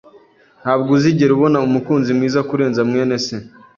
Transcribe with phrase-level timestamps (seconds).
[0.61, 3.35] Ntabwo uzigera ubona umukunzi mwiza kurenza mwene se.